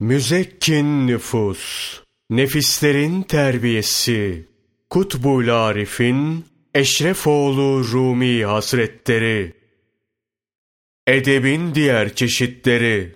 [0.00, 1.94] Müzekkin nüfus,
[2.30, 4.48] nefislerin terbiyesi,
[4.90, 9.52] Kutbul Arif'in Eşrefoğlu Rumi Hazretleri,
[11.06, 13.14] Edebin diğer çeşitleri,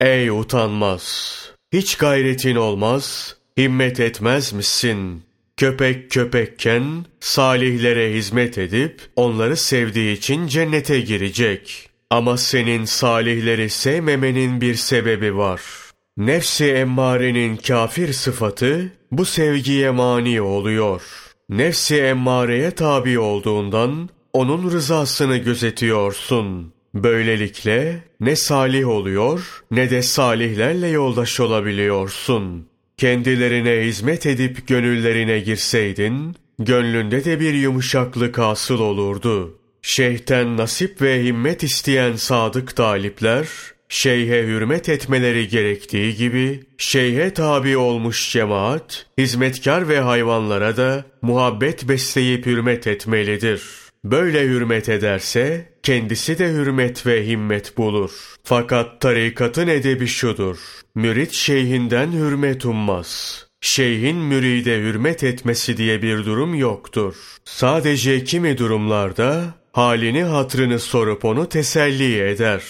[0.00, 1.36] Ey utanmaz,
[1.72, 5.22] hiç gayretin olmaz, himmet etmez misin?
[5.56, 11.91] Köpek köpekken salihlere hizmet edip onları sevdiği için cennete girecek.
[12.12, 15.62] Ama senin salihleri sevmemenin bir sebebi var.
[16.16, 21.02] Nefsi emmarenin kafir sıfatı bu sevgiye mani oluyor.
[21.48, 26.72] Nefsi emmareye tabi olduğundan onun rızasını gözetiyorsun.
[26.94, 32.66] Böylelikle ne salih oluyor ne de salihlerle yoldaş olabiliyorsun.
[32.96, 39.61] Kendilerine hizmet edip gönüllerine girseydin, gönlünde de bir yumuşaklık asıl olurdu.
[39.82, 43.48] Şeyhten nasip ve himmet isteyen sadık talipler,
[43.88, 52.46] şeyhe hürmet etmeleri gerektiği gibi, şeyhe tabi olmuş cemaat, hizmetkar ve hayvanlara da muhabbet besleyip
[52.46, 58.10] hürmet etmelidir.'' Böyle hürmet ederse kendisi de hürmet ve himmet bulur.
[58.44, 60.58] Fakat tarikatın edebi şudur.
[60.94, 63.42] Mürit şeyhinden hürmet ummaz.
[63.60, 67.14] Şeyhin müride hürmet etmesi diye bir durum yoktur.
[67.44, 72.62] Sadece kimi durumlarda halini hatrını sorup onu teselli eder.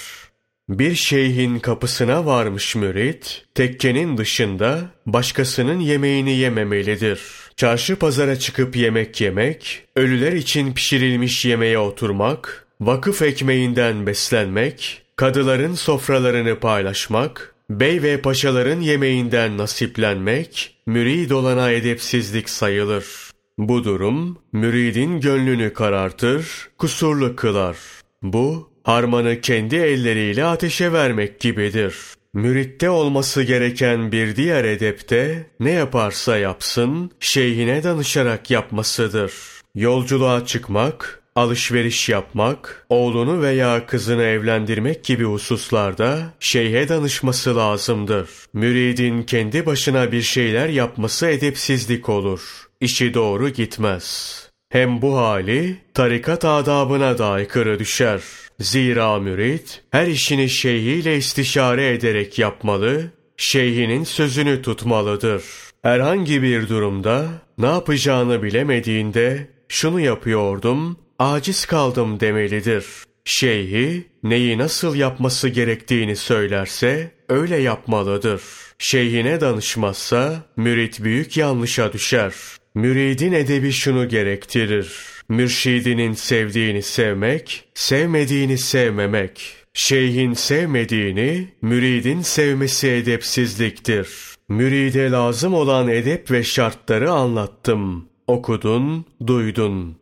[0.69, 9.85] Bir şeyhin kapısına varmış mürit, tekkenin dışında başkasının yemeğini yememelidir.'' Çarşı pazara çıkıp yemek yemek,
[9.97, 19.59] ölüler için pişirilmiş yemeğe oturmak, vakıf ekmeğinden beslenmek, kadıların sofralarını paylaşmak, bey ve paşaların yemeğinden
[19.59, 23.32] nasiplenmek, mürid olana edepsizlik sayılır.
[23.59, 27.77] Bu durum, müridin gönlünü karartır, kusurlu kılar.
[28.23, 31.97] Bu, harmanı kendi elleriyle ateşe vermek gibidir.
[32.35, 39.33] Müritte olması gereken bir diğer edepte ne yaparsa yapsın şeyhine danışarak yapmasıdır.
[39.75, 48.29] Yolculuğa çıkmak, alışveriş yapmak, oğlunu veya kızını evlendirmek gibi hususlarda şeyhe danışması lazımdır.
[48.53, 52.41] Müridin kendi başına bir şeyler yapması edepsizlik olur.
[52.83, 54.37] İşi doğru gitmez.
[54.69, 58.21] Hem bu hali tarikat adabına da aykırı düşer.
[58.61, 65.45] Zira mürit her işini şeyhiyle istişare ederek yapmalı, şeyhinin sözünü tutmalıdır.
[65.83, 67.29] Herhangi bir durumda
[67.59, 72.85] ne yapacağını bilemediğinde şunu yapıyordum, aciz kaldım demelidir.
[73.25, 78.43] Şeyhi neyi nasıl yapması gerektiğini söylerse öyle yapmalıdır.
[78.79, 82.33] Şeyhine danışmazsa mürit büyük yanlışa düşer.
[82.75, 84.93] Müridin edebi şunu gerektirir.
[85.29, 89.55] Mürşidinin sevdiğini sevmek, sevmediğini sevmemek.
[89.75, 94.09] Şeyhin sevmediğini, müridin sevmesi edepsizliktir.
[94.49, 98.09] Müride lazım olan edep ve şartları anlattım.
[98.27, 99.97] Okudun, duydun.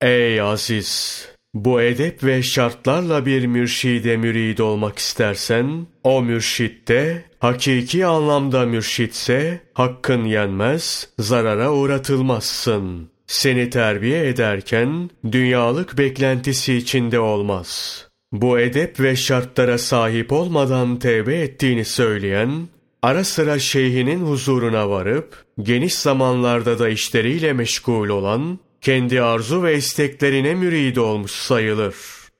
[0.00, 1.28] Ey aziz!
[1.56, 10.24] Bu edep ve şartlarla bir mürşide mürid olmak istersen, o mürşitte, hakiki anlamda mürşitse, hakkın
[10.24, 13.08] yenmez, zarara uğratılmazsın.
[13.26, 18.00] Seni terbiye ederken, dünyalık beklentisi içinde olmaz.
[18.32, 22.68] Bu edep ve şartlara sahip olmadan tevbe ettiğini söyleyen,
[23.02, 30.54] ara sıra şeyhinin huzuruna varıp, geniş zamanlarda da işleriyle meşgul olan, kendi arzu ve isteklerine
[30.54, 31.94] mürid olmuş sayılır.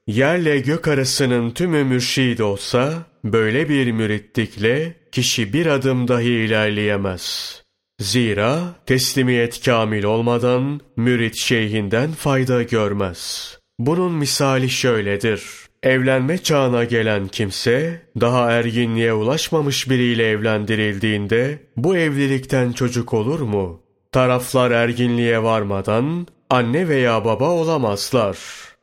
[0.07, 2.93] Yerle gök arasının tümü mürşid olsa,
[3.25, 7.62] böyle bir müritlikle kişi bir adım dahi ilerleyemez.
[8.01, 13.53] Zira teslimiyet kamil olmadan mürit şeyhinden fayda görmez.
[13.78, 15.43] Bunun misali şöyledir.
[15.83, 23.83] Evlenme çağına gelen kimse, daha erginliğe ulaşmamış biriyle evlendirildiğinde, bu evlilikten çocuk olur mu?
[24.13, 28.39] Taraflar erginliğe varmadan anne veya baba olamazlar.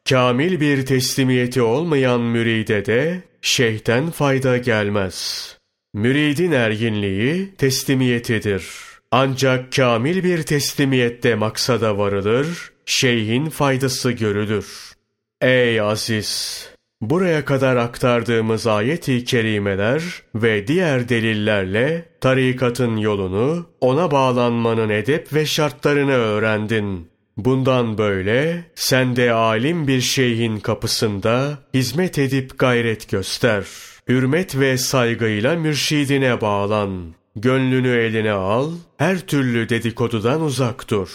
[0.10, 5.58] Kamil bir teslimiyeti olmayan müride de şeyhten fayda gelmez.
[5.94, 8.66] Müridin erginliği teslimiyetidir.
[9.12, 14.94] Ancak kamil bir teslimiyette maksada varılır, şeyhin faydası görülür.
[15.42, 16.70] Ey aziz!
[17.02, 20.04] Buraya kadar aktardığımız ayet-i kerimeler
[20.36, 27.13] ve diğer delillerle tarikatın yolunu, ona bağlanmanın edep ve şartlarını öğrendin.
[27.38, 33.66] Bundan böyle sen de alim bir şeyhin kapısında hizmet edip gayret göster.
[34.08, 37.14] Hürmet ve saygıyla mürşidine bağlan.
[37.36, 41.10] Gönlünü eline al, her türlü dedikodudan uzak dur.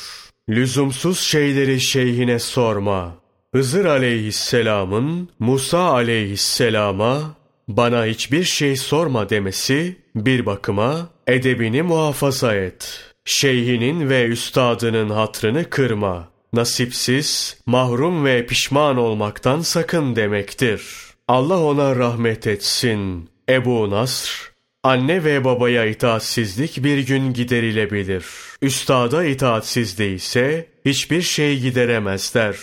[0.48, 3.14] Lüzumsuz şeyleri şeyhine sorma.
[3.54, 7.34] Hızır aleyhisselamın Musa aleyhisselama
[7.68, 13.04] bana hiçbir şey sorma demesi bir bakıma edebini muhafaza et.
[13.30, 16.28] Şeyhinin ve üstadının hatrını kırma.
[16.52, 20.82] Nasipsiz, mahrum ve pişman olmaktan sakın demektir.
[21.28, 23.30] Allah ona rahmet etsin.
[23.48, 24.52] Ebu Nasr,
[24.82, 28.24] anne ve babaya itaatsizlik bir gün giderilebilir.
[28.62, 32.56] Üstada itaatsizliği ise hiçbir şey gideremezler.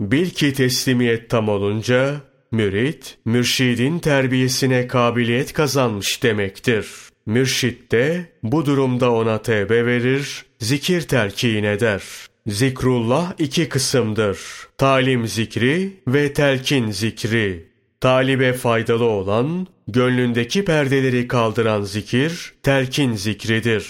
[0.00, 2.14] Bil ki teslimiyet tam olunca,
[2.50, 6.86] mürit, mürşidin terbiyesine kabiliyet kazanmış demektir.
[7.26, 12.02] Mürşit de bu durumda ona tevbe verir, zikir telkin eder.
[12.46, 14.38] Zikrullah iki kısımdır.
[14.78, 17.72] Talim zikri ve telkin zikri.
[18.00, 23.86] Talibe faydalı olan, gönlündeki perdeleri kaldıran zikir, telkin zikridir.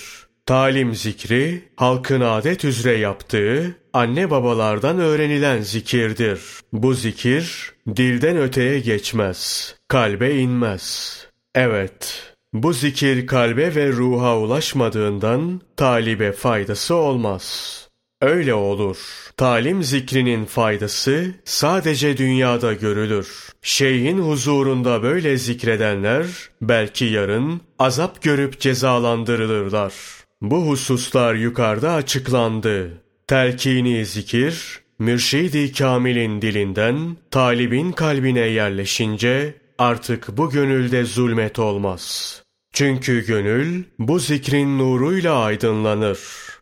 [0.47, 6.41] Talim zikri, halkın adet üzere yaptığı, anne babalardan öğrenilen zikirdir.
[6.73, 11.17] Bu zikir, dilden öteye geçmez, kalbe inmez.
[11.55, 17.83] Evet, bu zikir kalbe ve ruha ulaşmadığından, talibe faydası olmaz.''
[18.23, 18.97] Öyle olur.
[19.37, 23.29] Talim zikrinin faydası sadece dünyada görülür.
[23.63, 26.27] Şeyhin huzurunda böyle zikredenler
[26.61, 29.93] belki yarın azap görüp cezalandırılırlar.
[30.41, 32.91] Bu hususlar yukarıda açıklandı.
[33.27, 42.43] Telkini zikir, mürşidi kamilin dilinden talibin kalbine yerleşince artık bu gönülde zulmet olmaz.
[42.73, 46.19] Çünkü gönül bu zikrin nuruyla aydınlanır.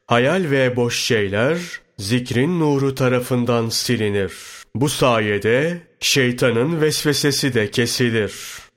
[0.06, 1.58] Hayal ve boş şeyler
[1.98, 4.32] zikrin nuru tarafından silinir.
[4.74, 8.69] Bu sayede şeytanın vesvesesi de kesilir.''